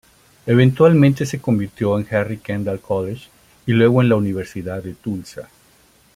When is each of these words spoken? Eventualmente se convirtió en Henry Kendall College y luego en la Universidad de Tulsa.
Eventualmente 0.47 1.27
se 1.27 1.39
convirtió 1.39 1.95
en 1.99 2.07
Henry 2.09 2.37
Kendall 2.39 2.79
College 2.79 3.27
y 3.67 3.73
luego 3.73 4.01
en 4.01 4.09
la 4.09 4.15
Universidad 4.15 4.81
de 4.81 4.95
Tulsa. 4.95 5.47